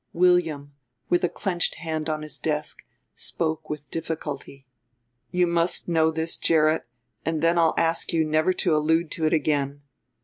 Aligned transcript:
William, 0.13 0.73
with 1.09 1.23
a 1.23 1.29
clenched 1.29 1.75
hand 1.75 2.09
on 2.09 2.23
his 2.23 2.39
desk, 2.39 2.79
spoke 3.13 3.69
with 3.69 3.87
difficulty: 3.91 4.65
"You 5.29 5.45
must 5.45 5.87
know 5.87 6.09
this, 6.09 6.37
Gerrit; 6.37 6.87
and 7.23 7.43
then 7.43 7.59
I'll 7.59 7.75
ask 7.77 8.11
you 8.11 8.25
never 8.25 8.51
to 8.65 8.75
allude 8.75 9.11
to 9.11 9.25
it 9.25 9.33
again. 9.33 9.83